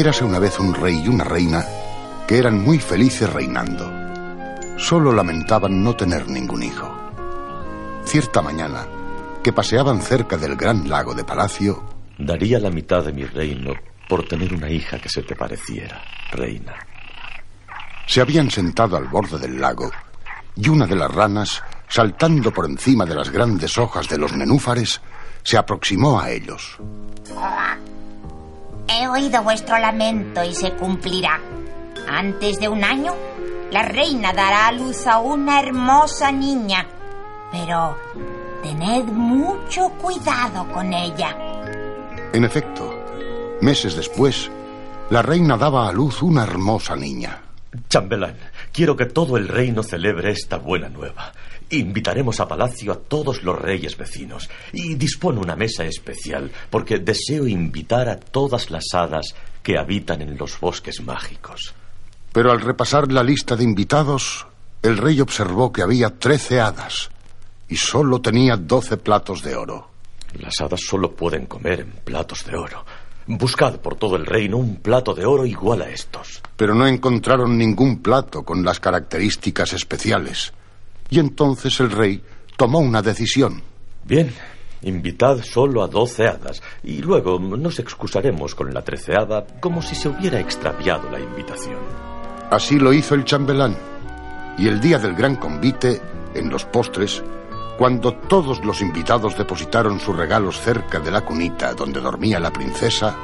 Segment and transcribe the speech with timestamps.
[0.00, 1.62] Érase una vez un rey y una reina
[2.26, 3.92] que eran muy felices reinando.
[4.78, 6.90] Solo lamentaban no tener ningún hijo.
[8.06, 8.86] Cierta mañana,
[9.42, 11.84] que paseaban cerca del gran lago de palacio,
[12.16, 13.74] Daría la mitad de mi reino
[14.08, 16.76] por tener una hija que se te pareciera, reina.
[18.06, 19.90] se habían sentado al borde del lago
[20.56, 25.02] y una de las ranas, saltando por encima de las grandes hojas de los nenúfares,
[25.42, 26.78] se aproximó a ellos.
[28.92, 31.40] He oído vuestro lamento y se cumplirá.
[32.08, 33.14] Antes de un año,
[33.70, 36.88] la reina dará a luz a una hermosa niña.
[37.52, 37.96] Pero
[38.64, 41.36] tened mucho cuidado con ella.
[42.32, 42.92] En efecto,
[43.60, 44.50] meses después,
[45.08, 47.42] la reina daba a luz una hermosa niña.
[47.88, 48.36] Chambelán,
[48.72, 51.32] quiero que todo el reino celebre esta buena nueva.
[51.70, 57.46] Invitaremos a palacio a todos los reyes vecinos y dispone una mesa especial porque deseo
[57.46, 61.72] invitar a todas las hadas que habitan en los bosques mágicos.
[62.32, 64.46] Pero al repasar la lista de invitados,
[64.82, 67.10] el rey observó que había trece hadas
[67.68, 69.90] y solo tenía doce platos de oro.
[70.34, 72.84] Las hadas solo pueden comer en platos de oro.
[73.26, 76.40] Buscad por todo el reino un plato de oro igual a estos.
[76.56, 80.52] Pero no encontraron ningún plato con las características especiales.
[81.10, 82.22] Y entonces el rey
[82.56, 83.62] tomó una decisión.
[84.04, 84.32] Bien,
[84.82, 90.08] invitad solo a doce hadas y luego nos excusaremos con la treceada como si se
[90.08, 91.78] hubiera extraviado la invitación.
[92.50, 93.76] Así lo hizo el chambelán.
[94.58, 96.00] Y el día del gran convite,
[96.34, 97.22] en los postres,
[97.78, 103.16] cuando todos los invitados depositaron sus regalos cerca de la cunita donde dormía la princesa,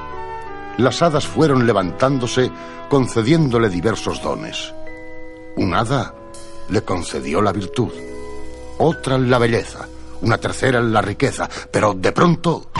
[0.78, 2.50] las hadas fueron levantándose
[2.88, 4.72] concediéndole diversos dones.
[5.56, 6.14] Un hada
[6.68, 7.92] le concedió la virtud,
[8.78, 9.86] otra la belleza,
[10.22, 12.70] una tercera la riqueza, pero de pronto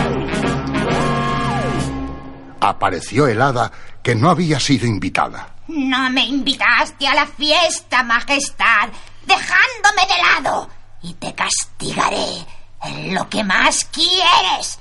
[2.60, 3.70] apareció el hada
[4.02, 5.54] que no había sido invitada.
[5.68, 8.88] No me invitaste a la fiesta, Majestad,
[9.26, 10.68] dejándome de lado.
[11.02, 12.46] Y te castigaré
[12.82, 14.78] en lo que más quieres.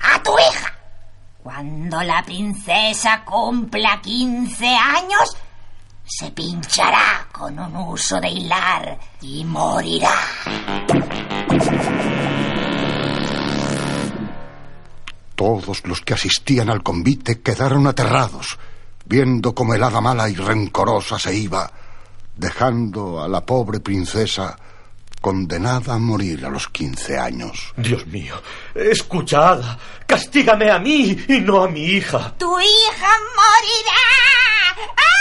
[0.00, 0.74] A tu hija.
[1.42, 5.36] Cuando la princesa cumpla 15 años,
[6.10, 10.12] se pinchará con un uso de hilar y morirá.
[15.36, 18.58] Todos los que asistían al convite quedaron aterrados,
[19.04, 21.70] viendo cómo el hada mala y rencorosa se iba,
[22.36, 24.58] dejando a la pobre princesa
[25.20, 27.72] condenada a morir a los 15 años.
[27.76, 28.34] Dios mío,
[28.74, 29.60] escuchad,
[30.06, 32.34] castígame a mí y no a mi hija.
[32.36, 35.19] Tu hija morirá.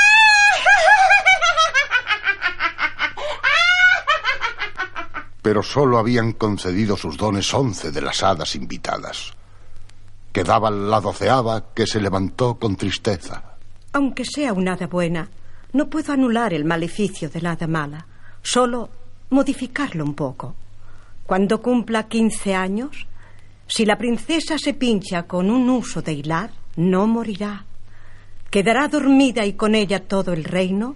[5.41, 9.33] Pero solo habían concedido sus dones once de las hadas invitadas.
[10.31, 13.55] Quedaba la doceava que se levantó con tristeza.
[13.94, 15.29] Aunque sea una hada buena,
[15.73, 18.05] no puedo anular el maleficio de la hada mala,
[18.41, 18.89] solo
[19.29, 20.55] modificarlo un poco.
[21.25, 23.07] Cuando cumpla 15 años,
[23.67, 27.66] si la princesa se pincha con un uso de hilar, no morirá.
[28.50, 30.95] Quedará dormida y con ella todo el reino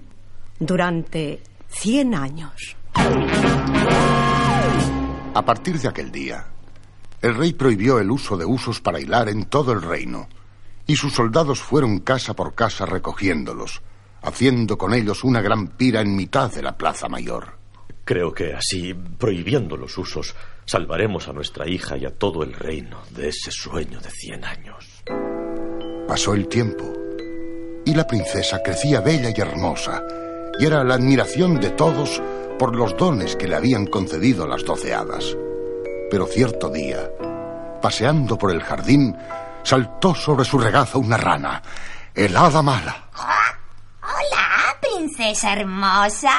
[0.60, 2.76] durante 100 años.
[5.36, 6.46] A partir de aquel día,
[7.20, 10.28] el rey prohibió el uso de usos para hilar en todo el reino,
[10.86, 13.82] y sus soldados fueron casa por casa recogiéndolos,
[14.22, 17.58] haciendo con ellos una gran pira en mitad de la plaza mayor.
[18.06, 20.36] Creo que así, prohibiendo los usos,
[20.66, 25.04] salvaremos a nuestra hija y a todo el reino de ese sueño de cien años.
[26.08, 26.94] Pasó el tiempo,
[27.86, 30.04] y la princesa crecía bella y hermosa,
[30.60, 32.22] y era la admiración de todos
[32.58, 35.36] por los dones que le habían concedido las doce hadas.
[36.10, 37.10] Pero cierto día,
[37.82, 39.16] paseando por el jardín,
[39.64, 41.62] saltó sobre su regazo una rana,
[42.14, 43.10] el hada mala.
[44.02, 46.34] Hola, princesa hermosa.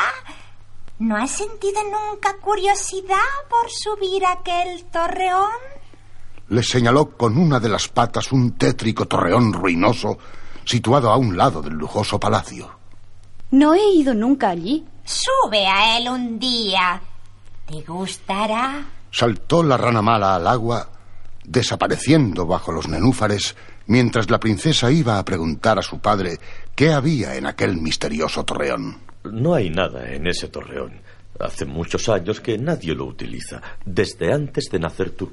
[0.98, 3.16] ¿No has sentido nunca curiosidad
[3.50, 5.50] por subir aquel torreón?
[6.48, 10.18] Le señaló con una de las patas un tétrico torreón ruinoso
[10.64, 12.70] situado a un lado del lujoso palacio.
[13.50, 14.86] No he ido nunca allí.
[15.04, 17.00] Sube a él un día.
[17.66, 18.86] ¿Te gustará?
[19.10, 20.88] Saltó la rana mala al agua,
[21.44, 23.54] desapareciendo bajo los nenúfares,
[23.86, 26.38] mientras la princesa iba a preguntar a su padre
[26.74, 28.98] qué había en aquel misterioso torreón.
[29.24, 31.00] No hay nada en ese torreón.
[31.38, 35.32] Hace muchos años que nadie lo utiliza, desde antes de nacer tú.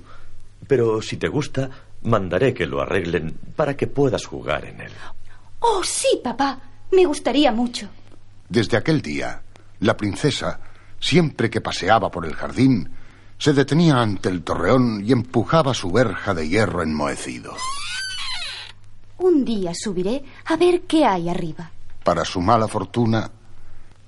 [0.68, 1.70] Pero si te gusta,
[2.04, 4.92] mandaré que lo arreglen para que puedas jugar en él.
[5.60, 6.60] Oh, sí, papá.
[6.92, 7.88] Me gustaría mucho.
[8.50, 9.42] Desde aquel día,
[9.82, 10.60] la princesa,
[11.00, 12.90] siempre que paseaba por el jardín,
[13.38, 17.54] se detenía ante el torreón y empujaba su verja de hierro enmohecido.
[19.18, 21.72] Un día subiré a ver qué hay arriba.
[22.04, 23.32] Para su mala fortuna,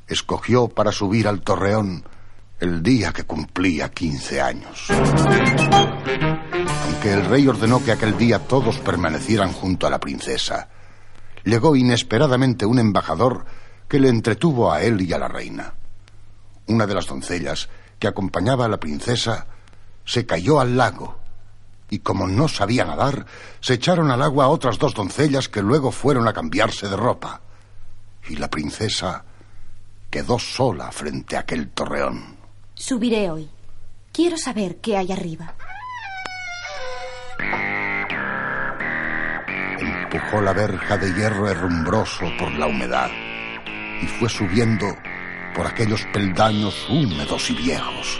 [0.07, 2.03] escogió para subir al torreón
[2.59, 4.87] el día que cumplía 15 años.
[6.85, 10.69] Aunque el rey ordenó que aquel día todos permanecieran junto a la princesa,
[11.43, 13.45] llegó inesperadamente un embajador
[13.87, 15.73] que le entretuvo a él y a la reina.
[16.67, 17.69] Una de las doncellas
[17.99, 19.45] que acompañaba a la princesa
[20.05, 21.23] se cayó al lago
[21.89, 23.27] y como no sabía nadar,
[23.59, 27.41] se echaron al agua a otras dos doncellas que luego fueron a cambiarse de ropa.
[28.27, 29.23] Y la princesa
[30.09, 32.35] quedó sola frente a aquel torreón.
[32.73, 33.47] Subiré hoy.
[34.11, 35.53] Quiero saber qué hay arriba.
[39.79, 43.11] Empujó la verja de hierro herrumbroso por la humedad
[44.03, 44.97] y fue subiendo
[45.55, 48.19] por aquellos peldaños húmedos y viejos.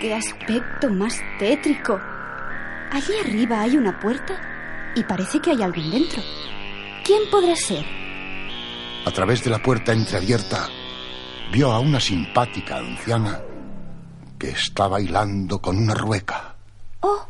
[0.00, 2.00] ¡Qué aspecto más tétrico!
[2.90, 6.22] Allí arriba hay una puerta y parece que hay alguien dentro.
[7.04, 7.84] ¿Quién podrá ser?
[9.04, 10.68] A través de la puerta entreabierta
[11.52, 13.40] vio a una simpática anciana
[14.38, 16.54] que está bailando con una rueca.
[17.00, 17.26] Oh,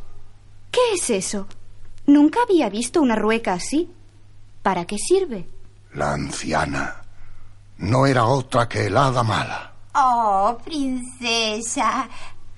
[0.70, 1.48] ¿qué es eso?
[2.06, 3.90] Nunca había visto una rueca así.
[4.62, 5.48] ¿Para qué sirve?
[5.94, 7.02] La anciana
[7.78, 9.72] no era otra que el hada mala.
[9.94, 12.08] Oh, princesa,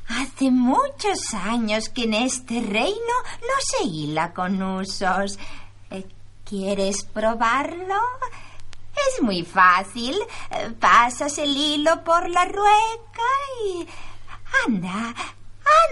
[0.08, 5.38] hace muchos años que en este reino no se hila con usos.
[5.90, 6.06] Eh,
[6.44, 7.94] ¿Quieres probarlo?
[9.08, 10.16] Es muy fácil.
[10.50, 13.22] Eh, Pasas el hilo por la rueca
[13.64, 13.86] y...
[14.66, 15.14] Anda,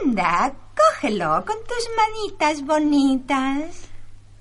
[0.02, 3.88] anda, cógelo con tus manitas bonitas.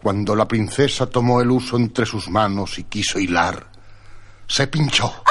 [0.01, 3.71] Cuando la princesa tomó el uso entre sus manos y quiso hilar,
[4.47, 5.05] se pinchó.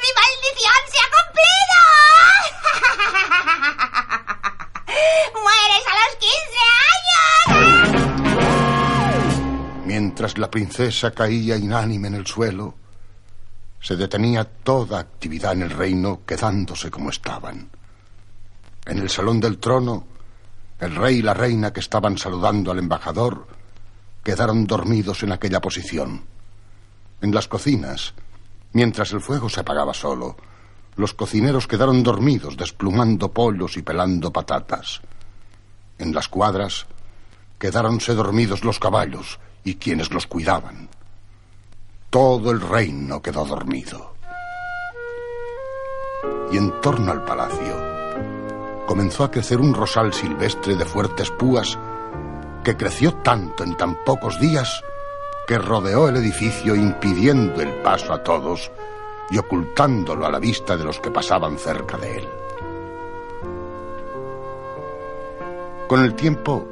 [0.00, 1.78] ¡Mi maldición se ha cumplido!
[5.42, 6.58] ¡Mueres a los 15
[7.90, 8.66] años!
[9.84, 12.74] Mientras la princesa caía inánime en el suelo,
[13.80, 17.68] se detenía toda actividad en el reino quedándose como estaban.
[18.86, 20.06] En el salón del trono,
[20.78, 23.46] el rey y la reina que estaban saludando al embajador
[24.24, 26.24] quedaron dormidos en aquella posición.
[27.20, 28.14] En las cocinas,
[28.72, 30.36] mientras el fuego se apagaba solo,
[30.96, 35.00] los cocineros quedaron dormidos desplumando pollos y pelando patatas.
[35.98, 36.86] En las cuadras
[37.58, 40.88] quedáronse dormidos los caballos y quienes los cuidaban.
[42.10, 44.14] Todo el reino quedó dormido.
[46.50, 47.94] Y en torno al palacio
[48.86, 51.78] comenzó a crecer un rosal silvestre de fuertes púas
[52.64, 54.82] que creció tanto en tan pocos días
[55.46, 58.72] que rodeó el edificio impidiendo el paso a todos
[59.30, 62.28] y ocultándolo a la vista de los que pasaban cerca de él.
[65.86, 66.66] Con el tiempo,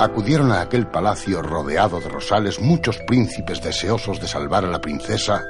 [0.00, 5.44] acudieron a aquel palacio rodeado de rosales muchos príncipes deseosos de salvar a la princesa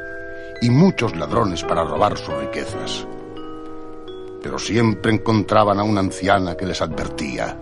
[0.61, 3.07] y muchos ladrones para robar sus riquezas.
[4.43, 7.59] Pero siempre encontraban a una anciana que les advertía.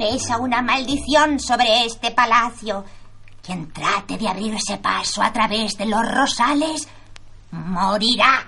[0.00, 2.86] Pesa una maldición sobre este palacio.
[3.44, 6.88] Quien trate de abrirse paso a través de los rosales
[7.50, 8.46] morirá.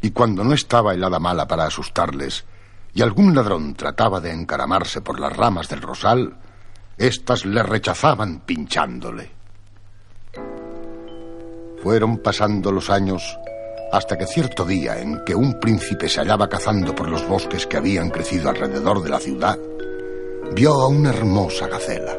[0.00, 2.44] Y cuando no estaba el hada mala para asustarles,
[2.94, 6.36] y algún ladrón trataba de encaramarse por las ramas del rosal,
[6.96, 9.32] éstas le rechazaban pinchándole.
[11.82, 13.36] Fueron pasando los años
[13.90, 17.78] hasta que cierto día en que un príncipe se hallaba cazando por los bosques que
[17.78, 19.58] habían crecido alrededor de la ciudad,
[20.54, 22.16] vio a una hermosa gacela.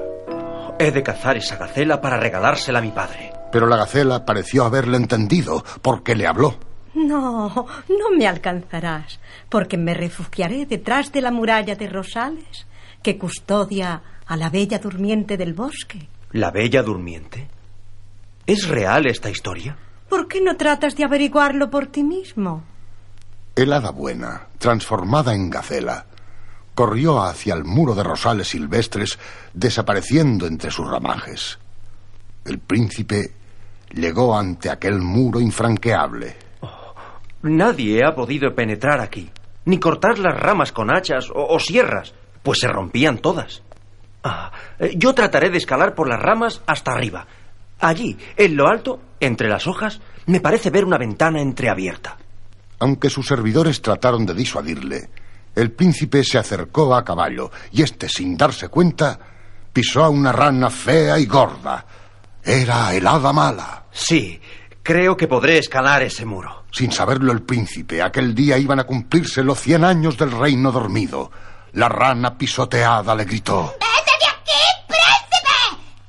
[0.79, 3.34] He de cazar esa gacela para regalársela a mi padre.
[3.51, 6.57] Pero la gacela pareció haberle entendido porque le habló.
[6.93, 7.48] No,
[7.89, 9.19] no me alcanzarás,
[9.50, 12.67] porque me refugiaré detrás de la muralla de rosales
[13.01, 16.07] que custodia a la bella durmiente del bosque.
[16.31, 17.48] ¿La bella durmiente?
[18.46, 19.77] ¿Es real esta historia?
[20.10, 22.63] ¿Por qué no tratas de averiguarlo por ti mismo?
[23.55, 26.05] El hada buena, transformada en gacela,
[26.77, 29.17] corrió hacia el muro de rosales silvestres,
[29.51, 31.57] desapareciendo entre sus ramajes.
[32.46, 33.31] El príncipe
[33.96, 36.36] llegó ante aquel muro infranqueable.
[37.41, 39.27] Nadie ha podido penetrar aquí,
[39.65, 43.63] ni cortar las ramas con hachas o, o sierras, pues se rompían todas.
[44.24, 47.25] Ah, eh, yo trataré de escalar por las ramas hasta arriba.
[47.79, 52.17] Allí, en lo alto, entre las hojas, me parece ver una ventana entreabierta.
[52.77, 55.10] Aunque sus servidores trataron de disuadirle,
[55.57, 59.17] el príncipe se acercó a caballo y éste, sin darse cuenta,
[59.73, 61.83] pisó a una rana fea y gorda.
[62.43, 63.85] Era el hada mala.
[63.91, 64.39] Sí,
[64.83, 66.65] creo que podré escalar ese muro.
[66.71, 71.31] Sin saberlo el príncipe, aquel día iban a cumplirse los cien años del reino dormido.
[71.73, 73.73] La rana pisoteada le gritó.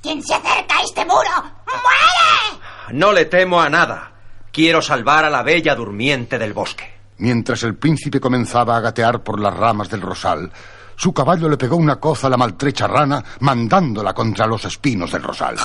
[0.02, 2.62] Quien se acerca a este muro, muere.
[2.92, 4.12] No le temo a nada.
[4.52, 6.97] Quiero salvar a la bella durmiente del bosque.
[7.18, 10.52] Mientras el príncipe comenzaba a gatear por las ramas del rosal,
[10.94, 15.22] su caballo le pegó una coza a la maltrecha rana, mandándola contra los espinos del
[15.22, 15.56] rosal.
[15.56, 15.60] He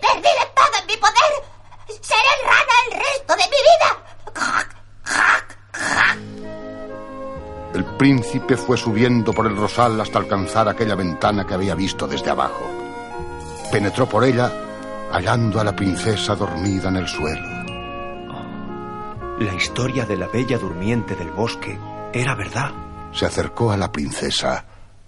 [0.00, 1.32] perdido todo en mi poder.
[2.00, 3.90] Seré rana el resto de mi vida.
[7.74, 12.30] El príncipe fue subiendo por el rosal hasta alcanzar aquella ventana que había visto desde
[12.30, 12.70] abajo.
[13.72, 14.52] Penetró por ella,
[15.10, 17.63] hallando a la princesa dormida en el suelo.
[19.38, 21.76] La historia de la bella durmiente del bosque
[22.12, 22.70] era verdad.
[23.12, 24.64] Se acercó a la princesa,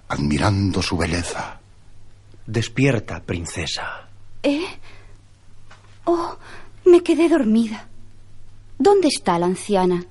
[0.08, 1.60] admirando su belleza.
[2.44, 4.08] Despierta, princesa.
[4.42, 4.66] ¿Eh?
[6.06, 6.36] Oh,
[6.86, 7.86] me quedé dormida.
[8.76, 10.04] ¿Dónde está la anciana?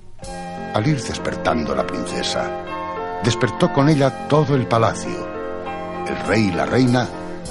[0.72, 5.28] Al ir despertando la princesa, despertó con ella todo el palacio.
[6.06, 7.06] El rey y la reina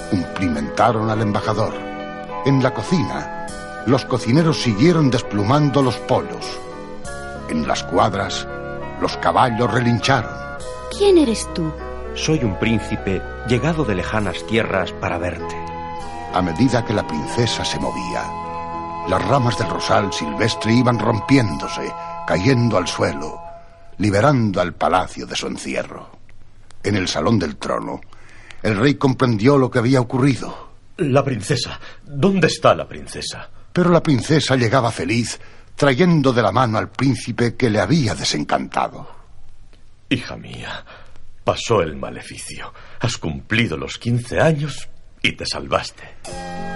[0.10, 1.76] cumplimentaron al embajador.
[2.44, 3.35] En la cocina,
[3.86, 6.46] los cocineros siguieron desplumando los polos.
[7.50, 8.48] En las cuadras,
[9.00, 10.34] los caballos relincharon.
[10.98, 11.72] ¿Quién eres tú?
[12.16, 15.56] Soy un príncipe llegado de lejanas tierras para verte.
[16.34, 18.24] A medida que la princesa se movía,
[19.08, 21.94] las ramas del rosal silvestre iban rompiéndose,
[22.26, 23.40] cayendo al suelo,
[23.98, 26.10] liberando al palacio de su encierro.
[26.84, 28.02] En el salón del trono,
[28.64, 30.72] el rey comprendió lo que había ocurrido.
[30.98, 31.80] La princesa.
[32.04, 33.50] ¿Dónde está la princesa?
[33.76, 35.38] Pero la princesa llegaba feliz,
[35.76, 39.06] trayendo de la mano al príncipe que le había desencantado.
[40.08, 40.86] Hija mía,
[41.44, 42.74] pasó el maleficio.
[43.02, 44.88] Has cumplido los quince años
[45.22, 46.04] y te salvaste.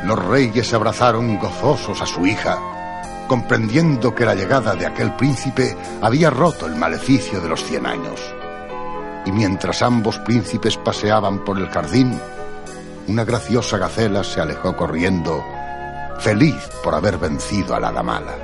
[0.04, 5.78] Los reyes se abrazaron gozosos a su hija, comprendiendo que la llegada de aquel príncipe
[6.02, 8.20] había roto el maleficio de los cien años.
[9.26, 12.20] Y mientras ambos príncipes paseaban por el jardín,
[13.08, 15.42] una graciosa gacela se alejó corriendo,
[16.20, 18.36] feliz por haber vencido a la damala.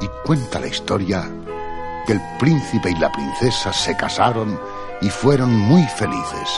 [0.00, 1.30] Y cuenta la historia
[2.06, 4.58] que el príncipe y la princesa se casaron
[5.00, 6.50] y fueron muy felices.